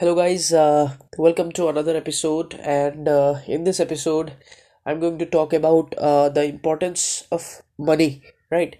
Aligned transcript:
Hello, 0.00 0.12
guys. 0.16 0.52
Uh, 0.52 0.96
welcome 1.16 1.52
to 1.52 1.68
another 1.68 1.96
episode. 1.96 2.54
And 2.54 3.06
uh, 3.06 3.36
in 3.46 3.62
this 3.62 3.78
episode, 3.78 4.32
I'm 4.86 4.98
going 4.98 5.18
to 5.18 5.26
talk 5.26 5.52
about 5.52 5.94
uh, 5.94 6.28
the 6.30 6.44
importance 6.44 7.28
of 7.30 7.62
money. 7.78 8.22
Right? 8.50 8.74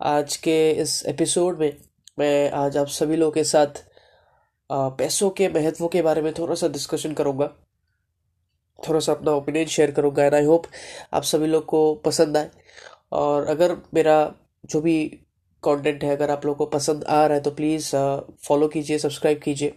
आज 0.00 0.36
के 0.36 0.58
इस 0.82 1.02
episode 1.06 1.58
में 1.60 1.72
मैं 2.18 2.50
आज 2.56 2.76
आप 2.76 2.88
सभी 2.96 3.16
लोगों 3.16 3.32
के 3.32 3.44
साथ 3.44 3.80
uh, 4.70 4.90
पैसों 4.98 5.30
के 5.30 5.48
महत्व 5.48 5.88
के 5.88 6.02
बारे 6.02 6.22
में 6.22 6.32
थोड़ा 6.38 6.54
सा 6.54 6.68
डिस्कशन 6.76 7.14
करूँगा 7.20 7.50
थोड़ा 8.78 9.00
सा 9.00 9.12
अपना 9.12 9.32
ओपिनियन 9.40 9.66
शेयर 9.76 9.90
करूँगा 9.90 10.24
एंड 10.24 10.34
आई 10.34 10.44
होप 10.44 10.66
आप 11.12 11.22
सभी 11.32 11.46
लोग 11.46 11.66
को 11.66 11.82
पसंद 12.04 12.36
आए 12.36 12.50
और 13.22 13.46
अगर 13.56 13.76
मेरा 13.94 14.20
जो 14.64 14.80
भी 14.80 14.98
कंटेंट 15.62 16.04
है 16.04 16.16
अगर 16.16 16.30
आप 16.30 16.46
लोगों 16.46 16.66
को 16.66 16.70
पसंद 16.78 17.04
आ 17.04 17.24
रहा 17.26 17.36
है 17.36 17.42
तो 17.42 17.50
प्लीज़ 17.52 17.94
फॉलो 18.48 18.68
कीजिए 18.68 18.98
सब्सक्राइब 18.98 19.38
कीजिए 19.42 19.74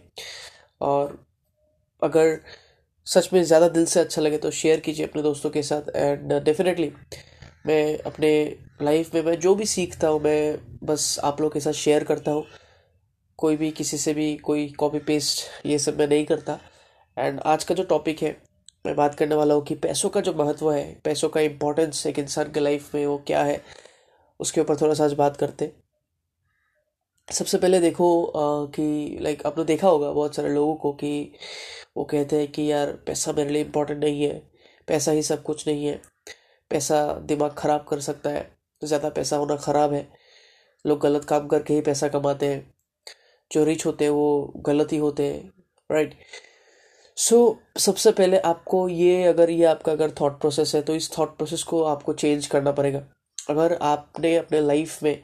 और 0.82 1.18
अगर 2.02 2.38
सच 3.06 3.28
में 3.32 3.42
ज़्यादा 3.44 3.68
दिल 3.70 3.84
से 3.86 4.00
अच्छा 4.00 4.22
लगे 4.22 4.38
तो 4.38 4.50
शेयर 4.52 4.80
कीजिए 4.80 5.06
अपने 5.06 5.22
दोस्तों 5.22 5.50
के 5.50 5.62
साथ 5.62 5.96
एंड 5.96 6.32
डेफिनेटली 6.34 6.90
मैं 7.66 7.98
अपने 8.00 8.30
लाइफ 8.82 9.14
में 9.14 9.22
मैं 9.22 9.38
जो 9.40 9.54
भी 9.54 9.66
सीखता 9.66 10.08
हूँ, 10.08 10.20
मैं 10.20 10.58
बस 10.84 11.18
आप 11.24 11.40
लोगों 11.40 11.50
के 11.50 11.60
साथ 11.60 11.72
शेयर 11.74 12.04
करता 12.04 12.30
हूँ। 12.30 12.44
कोई 13.38 13.56
भी 13.56 13.70
किसी 13.72 13.98
से 13.98 14.14
भी 14.14 14.34
कोई 14.38 14.68
कॉपी 14.78 14.98
पेस्ट 15.00 15.66
ये 15.66 15.78
सब 15.78 15.98
मैं 15.98 16.06
नहीं 16.08 16.24
करता। 16.26 16.58
एंड 17.16 17.40
आज 17.40 17.64
का 17.64 17.74
जो 17.74 17.82
टॉपिक 17.84 18.22
है, 18.22 18.36
मैं 18.86 18.94
बात 18.96 19.14
करने 19.14 19.34
वाला 19.34 19.54
हूँ 19.54 19.64
कि 19.64 19.74
पैसों 19.76 20.10
का 20.10 20.20
जो 20.20 20.32
महत्व 20.34 20.70
है, 20.72 20.84
पैसों 21.04 21.28
का 21.28 21.40
इम्पोर्टेंस 21.40 22.06
एक 22.06 22.18
इंसान 22.18 22.52
के 22.52 22.60
लाइफ 22.60 22.94
में 22.94 23.06
वो 23.06 23.16
क्या 23.26 23.42
है, 23.44 23.60
उसके 24.40 24.60
ऊपर 24.60 24.76
थोड़ा 24.76 24.94
सा 24.94 25.04
आज 25.04 25.12
बात 25.14 25.36
करते 25.36 25.64
हैं। 25.64 25.81
सबसे 27.28 27.58
पहले 27.58 27.80
देखो 27.80 28.24
आ, 28.24 28.66
कि 28.66 29.18
लाइक 29.20 29.46
आपने 29.46 29.64
देखा 29.64 29.88
होगा 29.88 30.10
बहुत 30.12 30.34
सारे 30.36 30.48
लोगों 30.48 30.74
को 30.74 30.92
कि 30.92 31.32
वो 31.96 32.04
कहते 32.04 32.36
हैं 32.36 32.52
कि 32.52 32.72
यार 32.72 32.92
पैसा 33.06 33.32
मेरे 33.32 33.50
लिए 33.50 33.62
इम्पोर्टेंट 33.62 34.04
नहीं 34.04 34.22
है 34.22 34.42
पैसा 34.88 35.12
ही 35.12 35.22
सब 35.22 35.42
कुछ 35.42 35.68
नहीं 35.68 35.86
है 35.86 36.00
पैसा 36.70 37.14
दिमाग 37.14 37.52
ख़राब 37.52 37.86
कर 37.88 38.00
सकता 38.00 38.30
है 38.30 38.50
ज़्यादा 38.84 39.08
पैसा 39.10 39.36
होना 39.36 39.56
ख़राब 39.56 39.92
है 39.92 40.08
लोग 40.86 41.00
गलत 41.00 41.24
काम 41.24 41.46
करके 41.48 41.74
ही 41.74 41.80
पैसा 41.80 42.08
कमाते 42.08 42.46
हैं 42.46 42.74
जो 43.52 43.64
रिच 43.64 43.86
होते 43.86 44.04
हैं 44.04 44.12
वो 44.12 44.52
गलत 44.56 44.92
ही 44.92 44.98
होते 44.98 45.26
हैं 45.26 45.52
राइट 45.92 46.14
सो 47.16 47.58
सबसे 47.78 48.12
पहले 48.12 48.38
आपको 48.38 48.88
ये 48.88 49.24
अगर 49.24 49.50
ये 49.50 49.64
आपका 49.64 49.92
अगर 49.92 50.10
थॉट 50.10 50.40
प्रोसेस 50.40 50.74
है 50.74 50.82
तो 50.82 50.94
इस 50.94 51.18
थॉट 51.18 51.36
प्रोसेस 51.36 51.62
को 51.62 51.82
आपको 51.84 52.12
चेंज 52.12 52.46
करना 52.46 52.72
पड़ेगा। 52.72 53.02
अगर 53.50 53.78
आपने 53.82 54.36
अपने 54.36 54.60
लाइफ 54.60 55.02
में 55.02 55.22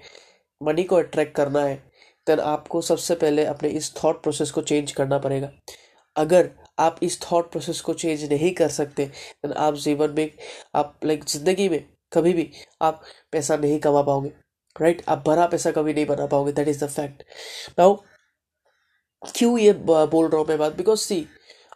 मनी 0.63 0.85
को 0.85 0.97
अट्रैक्ट 0.97 1.35
करना 1.37 1.61
है 1.61 1.88
देन 2.29 2.41
आपको 2.43 2.81
सबसे 2.83 3.15
पहले 3.17 3.45
अपने 3.47 3.69
इस 3.71 3.93
थॉट 3.97 4.23
प्रोसेस 4.23 4.51
को 4.51 4.63
चेंज 4.63 4.93
करना 4.93 5.19
पड़ेगा। 5.19 5.51
अगर 6.17 6.51
आप 6.79 6.99
इस 7.03 7.21
थॉट 7.23 7.51
प्रोसेस 7.53 7.81
को 7.81 7.95
चेंज 7.95 8.25
नहीं 8.25 8.53
कर 8.55 8.69
सकते 8.71 9.05
देन 9.05 9.53
आप 9.53 9.75
जीवन 9.77 10.15
में, 10.17 10.31
आप 10.75 10.99
लाइक 11.05 11.25
ज़िंदगी 11.27 11.69
में 11.69 11.85
कभी 12.13 12.33
भी 12.33 12.51
आप 12.83 13.03
पैसा 13.33 13.57
नहीं 13.57 13.79
कमा 13.81 14.03
पाओगे 14.03 14.33
राइट 14.77 15.03
आप 15.09 15.25
भरा 15.27 15.47
पैसा 15.47 15.71
कभी 15.71 15.95
नहीं 15.95 16.07
बना 16.07 16.27
पाओगे 16.27 16.53
that 16.53 16.69
is 16.69 16.85
the 16.85 16.89
fact 16.89 17.23
now 17.79 17.97
क्यों 19.35 19.59
ये 19.59 19.73
बोल 19.73 20.29
रहा 20.29 20.39
हूँ 20.39 20.47
मैं 20.49 20.59
बात? 20.59 20.77
बिकॉज़ 20.77 21.01
सी 21.01 21.27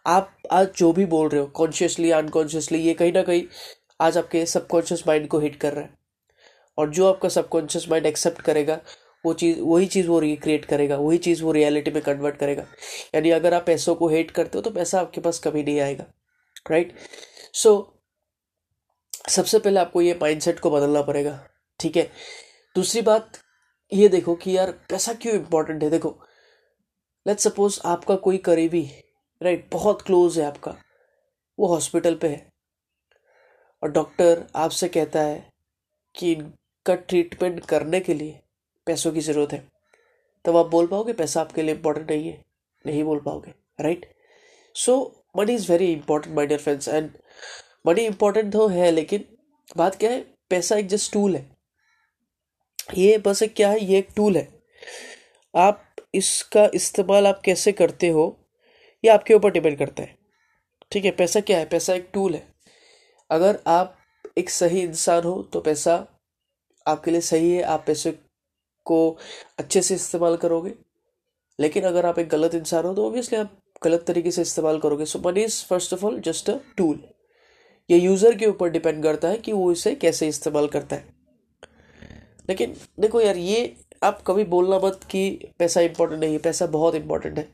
आप 0.07 0.37
आज 0.53 0.69
जो 0.77 0.93
भी 0.93 1.07
बोल 1.07 1.29
रहे 1.29 1.41
हो 1.41 1.47
कॉन्शियसली 1.57 2.11
अनकॉन्शियसली 2.11 2.79
ये 2.79 2.95
कहीं 2.95 3.13
ना 3.13 3.23
कहीं 3.23 3.43
आज 4.01 4.19
आपके 4.19 4.45
सबकॉन्शियस 4.47 5.03
माइंड 5.07 5.27
को 5.29 5.39
हिट 5.39 5.57
कर 5.57 5.73
रहा 5.73 5.85
है। 5.85 5.91
और 6.79 6.91
जो 6.91 7.07
आपका 7.07 7.29
सबकॉन्शियस 7.29 7.89
माइंड 7.91 8.07
एक्सेप्ट 8.07 8.41
करेगा 8.43 8.81
वो 9.25 9.33
चीज़ 9.35 9.61
वही 9.61 9.87
चीज़ 9.87 10.09
वो 10.09 10.19
रिक्रिएट 10.21 10.65
करेगा 10.65 10.97
वही 10.97 11.19
चीज़ 11.19 11.43
वो 11.45 11.53
रियलिटी 11.53 11.91
में 11.91 12.03
कन्वर्ट 12.03 12.37
करेगा। 12.37 12.67
यानी 13.15 13.31
अगर 13.31 13.55
आप 13.55 13.65
पैसों 13.67 13.95
को 13.95 14.09
हेट 14.09 14.31
करते 14.31 14.59
हो 14.59 14.63
तो 14.63 14.71
पैसा 14.71 15.01
आपके 15.01 15.21
पास 15.21 15.39
कभी 15.45 15.63
नहीं 15.63 15.81
आएगा 15.81 16.05
राइट 16.71 16.95
सो 17.55 17.71
so, 17.71 19.31
सबसे 19.31 19.59
पहले 19.59 19.81
आपको 19.81 20.01
ये 20.03 20.15
माइंडसेट 20.23 20.61
को 20.61 20.71
बदलना 20.71 21.03
पड़ेगा 21.03 21.39
ठीक 21.81 21.97
है? 21.97 22.11
दूसरी 22.77 23.03
बात 23.03 23.39
ये 23.93 24.09
देखो 24.09 24.35
कि 24.35 24.57
यार 24.57 24.71
पैसा 24.91 25.13
क्यों 25.15 25.35
इंपॉर्टेंट 25.35 25.83
है? 25.83 25.91
देखो 25.91 26.19
लेट 27.27 27.39
सपोज़ 27.39 27.81
आपका 27.85 28.17
कोई 28.17 28.39
करीबी 28.39 28.83
राइट 29.43 29.69
बहुत 29.73 30.03
क्लोज 30.03 30.39
है 30.39 30.45
आपका 30.47 30.77
वो 31.59 31.67
हॉस्पिटल 31.67 32.15
पे 32.15 32.29
है 32.29 32.51
और 33.83 33.91
डॉक्टर 33.91 34.47
आपसे 34.57 34.89
कहता 34.89 35.21
है 35.21 35.51
कि 36.15 36.33
इनका 36.33 36.95
ट्रीटमेंट 36.95 37.65
करने 37.67 38.01
के 38.01 38.15
लिए 38.15 38.39
पैसों 38.87 39.13
की 39.13 39.21
ज़रूरत 39.21 39.53
है। 39.53 39.63
तब 40.45 40.57
आप 40.57 40.67
बोल 40.67 40.87
पाओगे, 40.87 41.13
पैसा 41.13 41.41
आपके 41.41 41.63
लिए 41.63 41.75
इम्पोर्टेंट 41.75 42.11
नहीं 42.11 42.29
है। 42.29 42.41
नहीं 42.85 43.05
बोल 43.05 43.21
पाओगे 43.21 43.55
right 43.81 44.07
so 44.75 44.95
money 45.37 45.55
is 45.55 45.71
very 45.73 45.93
important 45.93 46.35
my 46.37 46.47
dear 46.47 46.61
friends 46.61 46.89
and 46.89 47.11
money 47.87 48.03
important 48.03 48.53
तो 48.53 48.67
है, 48.69 48.91
लेकिन 48.91 49.25
बात 49.77 49.95
क्या 49.95 50.11
है? 50.11 50.21
पैसा 50.51 50.77
एक 50.77 50.87
जस्ट 50.89 51.13
टूल 51.13 51.37
है। 51.37 51.51
ये 52.95 53.19
बस 53.19 53.43
एक 53.43 53.55
क्या 53.55 53.71
है? 53.71 53.79
ये 53.81 53.99
एक 53.99 54.09
टूल 54.17 54.37
है। 54.37 54.49
आप 55.55 55.85
इसका 56.15 56.69
इस्तेमाल 56.75 57.27
आप 57.27 57.41
कैसे 57.45 57.73
करते 57.73 58.09
हो, 58.09 58.25
ये 59.05 59.11
आपके 59.11 59.35
ऊपर 59.35 59.51
डिपेंड 59.51 59.79
करता 59.79 60.03
है। 60.03 60.17
ठीक 60.93 61.05
है, 61.05 61.11
पैसा 61.13 61.41
क्या 61.41 61.59
है? 61.59 61.65
पैसा 61.67 61.95
एक 61.95 62.11
टूल 62.15 62.35
है। 62.35 62.47
अगर 63.31 63.59
आप 63.67 63.97
एक 64.39 64.51
सही 64.51 64.81
इंसान 64.81 65.25
हो 65.25 65.43
तो 65.43 65.61
पैसा 65.61 65.95
आपके 66.87 67.11
लिए 67.11 67.21
सही 67.21 67.53
है, 67.53 67.63
आप 67.63 67.85
पैसे 67.87 68.19
को 68.87 69.17
अच्छे 69.59 69.83
से 69.83 69.95
इस्तेमाल 69.95 70.37
करोगे। 70.37 70.73
लेकिन 71.59 71.85
अगर 71.85 72.07
आप 72.07 72.19
एक 72.19 72.29
गलत 72.29 72.55
इंसान 72.55 72.85
हो 72.85 72.95
तो 72.95 73.07
ऑब्वियसली 73.07 73.39
आप 73.39 73.57
गलत 73.85 74.05
तरीके 74.07 74.31
से 74.31 74.43
इस्तेमाल 74.43 74.79
करोगे। 74.79 75.05
So 75.05 75.19
money 75.27 75.43
is 75.45 75.65
first 75.67 75.93
of 75.95 76.05
all 76.07 76.21
just 76.21 76.51
a 76.51 76.59
tool 76.77 77.03
ये 77.91 77.99
यूज़र 77.99 78.37
के 78.39 78.47
ऊपर 78.47 78.71
डिपेंड 78.71 79.03
करता 79.03 79.29
है 79.29 79.39
कि 79.39 79.53
वो 79.53 79.71
इसे 79.73 79.95
कैसे 79.95 80.29
इस्तेमाल 80.29 80.67
करता 80.69 80.97
है। 80.97 81.05
लेकिन 82.49 82.77
देखो 83.01 83.21
यार 83.21 83.37
ये 83.37 83.75
आप 84.03 84.23
कभी 84.27 84.45
बोलना 84.45 84.79
मत 84.79 85.01
कि 85.11 85.29
पैसा 85.59 85.81
इंपॉर्टेंट 85.81 86.21
नहीं 86.21 86.33
है 86.33 86.39
पैसा 86.39 86.67
बहुत 86.69 86.95
इंपॉर्टेंट 86.95 87.39
है। 87.39 87.49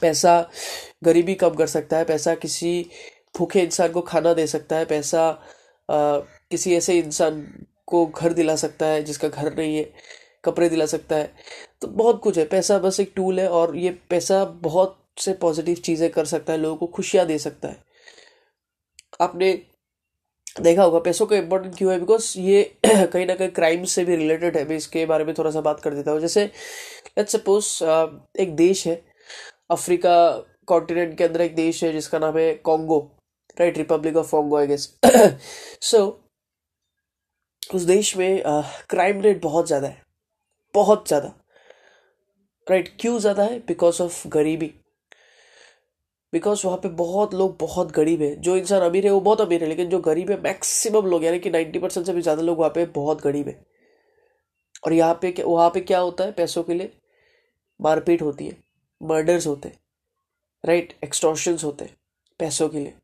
पैसा 0.00 0.50
गरीबी 1.04 1.34
कम 1.34 1.54
कर 1.54 1.66
सकता 1.66 1.96
है 1.96 2.04
पैसा 2.04 2.34
किसी 2.34 2.70
भूखे 3.38 3.62
इंसान 3.62 3.92
को 3.92 4.00
खाना 4.02 4.32
दे 4.34 4.46
सकता 4.46 4.76
है 4.76 4.84
पैसा 4.84 5.28
आ, 5.88 6.18
किसी 6.50 6.74
ऐसे 6.74 6.98
इंसान 6.98 7.42
को 7.88 8.06
घर 8.06 8.32
दिला 8.32 8.56
सकता 8.56 8.86
है, 8.86 9.02
जिसका 9.02 9.28
घर 9.28 9.56
नहीं 9.56 9.76
है, 9.76 9.90
कपड़े 10.44 10.68
दिला 10.68 10.86
सकता 10.86 11.16
है। 11.16 11.32
तो 11.82 11.88
बहुत 11.88 12.20
कुछ 12.22 12.38
है, 12.38 12.44
पैसा 12.44 12.78
बस 12.78 13.00
एक 13.00 13.12
टूल 13.16 13.40
है 13.40 13.48
और 13.50 13.76
ये 13.76 13.90
पैसा 14.10 14.44
बहुत 14.62 14.96
से 15.18 15.32
पॉजिटिव 15.32 15.76
चीज़ें 15.84 16.10
कर 16.10 16.24
सकता 16.24 16.52
है, 16.52 16.58
लोगों 16.58 16.76
को 16.76 16.86
खुशियाँ 16.86 17.26
दे 17.26 17.38
सकता 17.38 17.68
है। 17.68 17.82
आपने 19.20 19.52
देखा 20.60 20.82
होगा, 20.82 20.98
पैसों 20.98 21.26
का 21.26 21.36
इम्पोर्टेंट 21.36 21.76
क्यों 21.76 21.92
है? 21.92 21.98
बिकॉज़ 22.00 22.38
ये 22.38 22.62
कहीं 22.86 23.26
ना 23.26 23.34
कहीं 23.34 23.48
क्राइम 23.50 23.84
से 23.84 24.04
भी 24.04 24.16
रिलेटेड 24.16 24.56
है। 24.56 24.64
मैं 24.68 24.76
इसके 24.76 25.04
बारे 25.06 25.24
में 25.24 25.34
थोड़ा 25.38 25.50
सा 25.50 25.60
बात 25.60 25.80
कर 25.80 25.94
देता 25.94 26.10
हूँ। 26.10 26.20
जैसे 26.20 26.44
लेट्स 27.18 27.32
सपोज़ 27.32 27.84
एक 28.42 28.54
देश 28.56 28.86
है, 28.86 29.02
अफ्रीका 29.70 30.14
कॉन्टिनेंट 30.66 31.16
के 31.18 31.24
अंदर 31.24 31.40
एक 31.40 31.54
देश 31.54 31.82
है, 31.84 31.92
जिसका 31.92 32.18
नाम 32.18 32.38
है 32.38 32.52
Congo 32.64 32.98
right 33.60 33.78
republic 33.78 34.16
of 34.16 34.30
Congo 34.30 34.56
I 34.56 34.66
guess 34.66 34.88
so 35.82 36.00
उस 37.70 37.82
देश 37.82 38.16
में 38.16 38.42
क्राइम 38.90 39.20
रेट 39.20 39.40
बहुत 39.42 39.66
ज़्यादा 39.66 39.88
है। 39.88 40.02
बहुत 40.74 41.08
ज़्यादा। 41.08 41.32
राइट 42.66 42.88
क्यों 43.00 43.18
ज़्यादा 43.18 43.42
है? 43.42 43.58
बिकॉज़ 43.58 44.02
ऑफ़ 44.02 44.26
गरीबी। 44.28 44.72
बिकॉज़ 46.32 46.66
वहाँ 46.66 46.78
पे 46.78 46.88
बहुत 46.96 47.34
लोग 47.34 47.56
बहुत 47.60 47.92
गरीब 47.92 48.22
है। 48.22 48.34
जो 48.36 48.56
इंसान 48.56 48.82
अमीर 48.82 49.06
है, 49.06 49.12
वो 49.12 49.20
बहुत 49.20 49.40
अमीर 49.40 49.62
है, 49.62 49.68
लेकिन 49.68 49.88
जो 49.90 49.98
गरीब 50.00 50.30
है 50.30 50.40
मैक्सिमम 50.42 51.06
लोग, 51.06 51.24
यानी 51.24 51.38
कि 51.38 51.50
नाइन्टी 51.50 51.78
परसेंट 51.78 52.06
से 52.06 52.12
भी 52.12 52.22
ज़्यादा 52.22 52.42
लोग 52.42 52.58
वहाँ 52.58 52.70
पे 52.74 52.84
बहुत 52.94 53.22
गरीब 53.22 53.48
है। 53.48 53.58
और 54.86 54.92
यहाँ 54.92 55.18
पे 55.22 55.34
वहाँ 55.40 55.68
पे 55.70 55.80
क्या 55.80 55.98
होता 55.98 56.24
है? 56.24 56.32
पैसों 56.32 56.62
के 56.62 56.74
लिए 56.74 56.92
मारपीट 57.80 58.22
होती 58.22 58.46
है। 58.46 58.56
मर्डर्स 59.00 59.46
होते 59.46 59.68
हैं। 59.68 59.78
राइट 60.64 60.94
एक्सटॉर्शंस 61.04 61.64
होते 61.64 61.84
हैं 61.84 61.96
पैसों 62.40 62.68
के 62.68 62.78
लिए। 62.78 62.94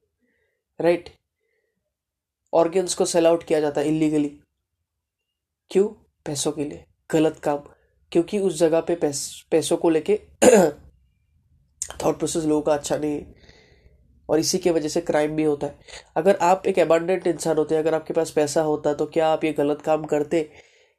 राइट 0.81 1.09
ऑर्गेन्स 2.53 2.95
को 2.95 3.05
सेल 3.05 3.27
आउट 3.27 3.43
किया 3.45 3.61
जाता 3.61 3.81
है 3.81 3.89
इलीगली 3.89 4.29
क्यों? 5.71 5.89
पैसों 6.27 6.53
के 6.53 6.65
लिए। 6.65 6.85
गलत 7.13 7.39
काम। 7.39 7.59
क्योंकि 8.13 8.39
उस 8.39 8.59
जगह 8.59 8.81
पे 8.81 8.95
पैस, 8.95 9.45
पैसों 9.51 9.77
को 9.77 9.91
लेके 9.91 10.21
थॉट 12.05 12.19
प्रोसेस 12.19 12.45
लोगों 12.45 12.63
का 12.63 12.75
अच्छा 12.75 12.97
नहीं 12.97 13.13
है। 13.13 13.35
और 14.29 14.39
इसी 14.39 14.59
के 14.59 14.71
वजह 14.71 14.89
से 14.89 15.01
क्राइम 15.01 15.37
भी 15.37 15.43
होता 15.43 15.67
है। 15.67 15.79
अगर 16.17 16.37
आप 16.37 16.67
एक 16.67 16.79
अबांडेंट 16.79 17.27
इंसान 17.27 17.57
होते 17.57 17.75
हैं 17.75 17.83
अगर 17.83 17.95
आपके 17.95 18.15
पास 18.15 18.31
पैसा 18.31 18.63
होता 18.63 18.95
तो 18.95 19.07
क्या 19.07 19.29
आप 19.29 19.45
ये 19.45 19.53
गलत 19.53 19.83
काम 19.83 20.05
करते? 20.05 20.51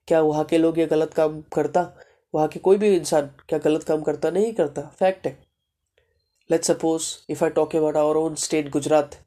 क्या 0.07 0.21
वहाँ 0.21 0.45
के 0.45 0.57
लोग 0.57 0.79
ये 0.79 0.85
गलत 0.85 1.13
काम 1.13 1.41
करता? 1.41 1.97
वहाँ 2.33 2.47
के 2.47 2.59
कोई 2.59 2.77
भी 2.77 2.95
इंसान 2.95 3.27
क्या 3.49 3.59
गलत 3.59 3.83
काम 3.83 4.01
करता? 4.01 4.31
नहीं 4.31 4.53
करता। 4.53 4.81
फैक्ट 4.81 5.27
है। 5.27 5.37
Let 6.51 6.63
suppose 6.63 7.03
if 7.29 7.43
I 7.43 7.49
talk 7.49 7.75
about 7.75 7.97
our 7.97 8.15
own 8.15 8.35
state 8.35 8.69
Gujarat 8.69 9.17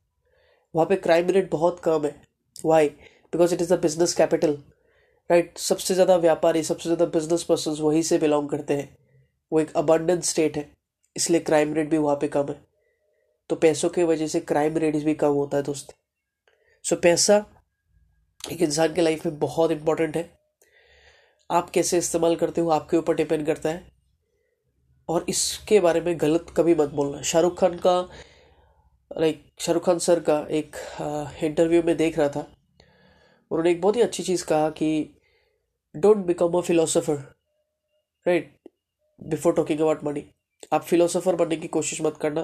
वहाँ 0.75 0.87
पे 0.87 0.97
क्राइम 0.97 1.31
रेट 1.31 1.51
बहुत 1.51 1.81
कम 1.81 2.05
है। 2.07 2.23
Why 2.65 2.89
because 2.89 3.55
it 3.55 3.63
is 3.63 3.75
the 3.75 3.79
business 3.81 4.15
capital 4.15 4.59
right 5.31 5.59
सबसे 5.59 5.95
ज़्यादा 5.95 6.17
व्यापारी, 6.17 6.63
सबसे 6.63 6.89
ज़्यादा 6.89 7.05
बिज़नेस 7.11 7.43
पर्सन 7.43 7.77
वहीं 7.81 8.03
से 8.03 8.19
बिलोंग 8.19 8.49
करते 8.49 8.75
हैं। 8.75 8.97
वो 9.53 9.61
एक 9.61 9.73
अबंडेंट 9.77 10.23
स्टेट 10.25 10.57
है। 10.57 10.71
इसलिए 11.17 11.41
क्राइम 11.41 11.75
रेट 11.75 11.91
भी 11.91 11.99
वहाँ 11.99 12.17
पे 12.17 12.29
कम 12.29 12.49
है। 12.49 12.57
तो 13.51 13.57
पैसों 13.57 13.89
की 13.89 14.03
वजह 14.05 14.27
से 14.27 14.41
क्राइम 14.43 14.77
रेट 14.77 14.97
भी 14.97 15.15
कम 15.15 15.33
होता 15.35 15.57
है 15.57 15.63
दोस्त। 15.63 15.95
सो 16.85 16.97
पैसा 16.97 17.37
एक 18.53 18.63
इंसान 18.63 18.95
के 18.95 19.03
लाइफ 19.03 19.27
में 19.27 19.39
बहुत 19.39 19.71
इंपॉर्टेंट 19.71 20.17
है। 20.17 20.29
आप 21.51 21.71
कैसे 21.71 21.99
इस्तेमाल 21.99 22.37
करते 22.37 22.61
हो, 22.61 22.71
आपके 22.71 22.97
ऊपर 22.97 23.15
डिपेंड 23.15 23.47
करता 23.47 23.69
है। 23.69 23.87
और 25.09 25.25
इसके 25.29 25.81
बारे 25.81 26.01
में 26.01 26.21
गलत 26.21 26.47
कभी 26.57 26.75
मत 26.75 26.89
बोलना। 26.91 27.23
शाहरुख 27.23 27.59
खान 27.61 27.77
का 27.77 28.01
लाइक 29.11 29.45
शाहरुख 29.61 29.85
खान 29.85 29.99
सर 29.99 30.21
का 30.21 30.39
एक 30.53 30.77
इंटरव्यू 31.43 31.83
में 31.83 31.97
देख 31.97 32.19
रहा 32.19 32.29
था। 32.29 32.47
उन्होंने 33.51 33.71
एक 33.71 33.81
बहुत 33.81 33.97
ही 33.97 34.01
अच्छी 34.03 34.23
चीज़ 34.23 34.45
कहा 34.45 34.69
कि 34.71 34.89
don't 35.95 36.17
become 36.17 36.53
a 36.53 36.61
philosopher 36.61 37.15
right 38.27 38.51
before 39.21 39.55
talking 39.55 39.81
about 39.81 40.05
money 40.05 40.25
आप 40.73 40.83
फिलोसोफर 40.83 41.37
बनने 41.37 41.57
की 41.57 41.69
कोशिश 41.69 42.01
मत 42.03 42.17
करना। 42.17 42.43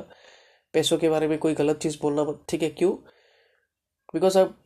पैसों 0.74 0.98
के 0.98 1.08
बारे 1.08 1.28
में 1.28 1.36
कोई 1.38 1.54
गलत 1.54 1.78
चीज़ 1.78 1.98
बोलना 2.02 2.24
मत। 2.24 2.40
ठीक 2.48 2.62
है? 2.62 2.70
क्यों? 2.70 2.92
बिकॉज़ 4.14 4.38
आप 4.38 4.56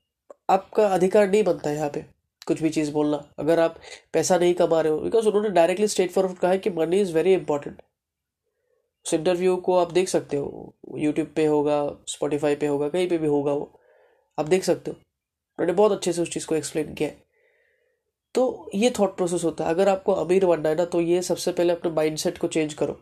आपका 0.50 0.86
अधिकार 0.86 1.28
नहीं 1.30 1.42
बनता 1.44 1.70
है 1.70 1.76
यहाँ 1.76 1.90
पे, 1.90 2.04
कुछ 2.46 2.62
भी 2.62 2.70
चीज़ 2.70 2.92
बोलना। 2.92 3.16
अगर 3.38 3.60
आप 3.60 3.78
पैसा 4.12 4.38
नहीं 4.38 4.54
कमा 4.54 4.80
रहे 4.80 4.92
हो 4.92 5.00
बिकॉज़ 5.00 5.28
उन्होंने 5.28 5.50
डायरेक्टली 5.50 5.88
स्टेट 5.88 6.10
फॉरवर्ड 6.10 6.38
कहा 6.38 6.50
है 6.50 6.58
कि 6.58 6.70
मनी 6.70 7.00
इज़ 7.00 7.12
वेरी 7.14 7.32
इंपॉर्टेंट 7.34 7.82
उस 9.06 9.14
इंटरव्यू 9.14 9.56
को 9.56 9.76
आप 9.78 9.92
देख 9.92 10.08
सकते 10.08 10.36
हो। 10.36 10.74
यूट्यूब 10.96 11.32
पे 11.36 11.46
होगा 11.46 11.80
स्पॉटिफाई 12.08 12.56
पे 12.56 12.66
होगा, 12.66 12.88
कहीं 12.88 13.08
पे 13.08 13.18
भी 13.18 13.26
होगा 13.26 13.52
वो। 13.52 13.80
आप 14.38 14.48
देख 14.48 14.64
सकते 14.64 14.90
हो। 14.90 14.96
उन्होंने 14.96 15.72
बहुत 15.72 15.92
अच्छे 15.92 16.12
से 16.12 16.22
उस 16.22 16.30
चीज़ 16.30 16.46
को 16.46 16.54
एक्सप्लेन 16.54 16.94
किया 16.94 17.08
है। 17.08 17.27
तो 18.38 18.70
ये 18.74 18.90
थॉट 18.98 19.16
प्रोसेस 19.16 19.44
होता 19.44 19.64
है। 19.64 19.70
अगर 19.70 19.88
आपको 19.88 20.12
अमीर 20.14 20.44
बनना 20.46 20.68
है 20.68 20.74
ना 20.76 20.84
तो 20.86 21.00
ये 21.00 21.22
सबसे 21.22 21.52
पहले 21.52 21.72
अपने 21.72 21.90
माइंडसेट 21.92 22.38
को 22.38 22.48
चेंज 22.48 22.74
करो। 22.74 22.98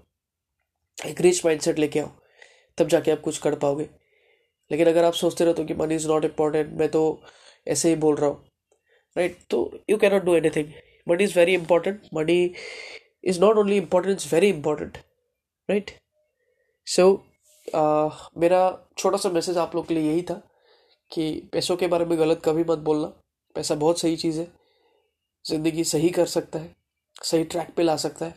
एक 0.99 1.21
रिच 1.21 1.45
माइंडसेट 1.45 1.79
लेके 1.79 2.01
आओ, 2.01 2.09
तब 2.79 2.89
जाके 2.89 3.11
आप 3.11 3.21
कुछ 3.21 3.39
कर 3.39 3.55
पाओगे। 3.57 3.89
लेकिन 4.71 4.87
अगर 4.89 5.05
आप 5.05 5.13
सोचते 5.15 5.45
रहते 5.45 5.63
हो 5.63 5.69
कि 5.69 5.75
मनी 5.75 5.95
इज़ 5.95 6.09
नॉट 6.09 6.25
इंपॉर्टेंट 6.25 6.73
मैं 6.79 6.89
तो 6.89 7.03
ऐसे 7.67 7.89
ही 7.89 7.97
बोल 7.97 8.17
रहा 8.17 8.31
हूँ। 8.31 8.45
राइट 9.17 9.39
तो 9.51 9.71
you 9.91 9.97
cannot 9.97 10.25
do 10.25 10.35
anything 10.51 10.73
money 11.09 11.25
is 11.25 11.39
very 11.39 11.55
important 11.55 12.09
money 12.15 12.41
is 13.25 13.41
not 13.41 13.59
only 13.59 13.77
important 13.77 14.17
is 14.17 14.35
very 14.35 14.49
important 14.49 14.99
right 15.69 15.91
so 16.87 17.13
मेरा 18.39 18.61
छोटा 18.99 19.17
सा 19.19 19.29
मैसेज 19.31 19.59
आप 19.59 19.75
लोग 19.77 19.87
के 19.89 19.95
लिए 19.95 20.11
यही 20.11 20.23
था 20.23 20.43
कि 21.11 21.33
पैसों 21.53 21.77
के 21.77 21.87
बारे 21.87 22.05
में 22.05 22.19
गलत 22.19 22.43
कभी 22.45 22.65
मत 22.69 22.79
बोलना। 22.81 23.07
पैसा 23.57 23.75
बहुत 23.75 24.01
सही 24.01 24.17
चीज़ 24.17 24.41
है। 24.41 24.47
ज़िंदगी 25.47 25.85
सही 25.85 26.09
कर 26.11 26.27
सकता 26.27 26.59
है, 26.59 26.75
सही 27.25 27.45
ट्रैक 27.45 27.75
पे 27.77 27.83
ला 27.83 27.97
सकता 27.97 28.27
है। 28.27 28.35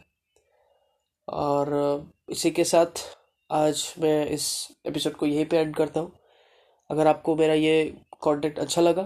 और 1.28 2.12
इसी 2.30 2.52
के 2.52 2.64
साथ 2.64 3.04
आज 3.50 3.84
मैं 4.00 4.26
इस 4.28 4.46
एपिसोड 4.88 5.16
को 5.16 5.26
यहीं 5.26 5.46
पे 5.46 5.58
एंड 5.58 5.76
करता 5.76 6.00
हूँ। 6.00 6.12
अगर 6.90 7.08
आपको 7.08 7.36
मेरा 7.36 7.54
ये 7.54 7.84
कंटेंट 8.24 8.60
अच्छा 8.60 8.82
लगा 8.82 9.02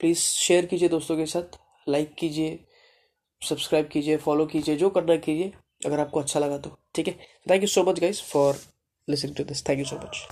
प्लीज़ 0.00 0.18
शेयर 0.18 0.66
कीजिए 0.66 0.88
दोस्तों 0.88 1.16
के 1.16 1.26
साथ 1.26 1.58
लाइक 1.86 2.14
कीजिए 2.14 2.58
सब्सक्राइब 3.42 3.88
कीजिए 3.88 4.16
फॉलो 4.16 4.46
कीजिए, 4.46 4.76
जो 4.76 4.90
करना 4.90 5.16
कीजिए, 5.18 5.52
अगर 5.86 6.00
आपको 6.00 6.20
अच्छा 6.20 6.40
लगा 6.40 6.58
तो। 6.58 6.76
ठीक 6.94 7.08
है? 7.08 7.14
Thank 7.50 7.62
you 7.62 7.68
so 7.68 7.82
much 7.84 8.00
guys 8.00 8.22
for 8.22 8.56
listening 9.08 9.36
to 9.36 9.44
this 9.44 9.68
thank 9.68 9.78
you 9.78 9.84
so 9.84 9.96
much 9.96 10.24